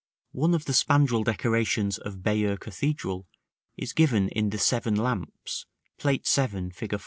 [0.31, 3.27] One of the spandril decorations of Bayeux Cathedral
[3.77, 5.67] is given in the "Seven Lamps,"
[5.99, 6.71] Plate VII.
[6.71, 6.95] fig.